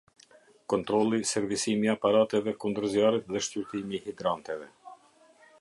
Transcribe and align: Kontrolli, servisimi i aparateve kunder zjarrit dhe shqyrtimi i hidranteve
Kontrolli, 0.71 1.19
servisimi 1.31 1.89
i 1.89 1.93
aparateve 1.95 2.55
kunder 2.65 2.91
zjarrit 2.97 3.31
dhe 3.35 3.45
shqyrtimi 3.49 3.97
i 3.99 4.05
hidranteve 4.09 4.71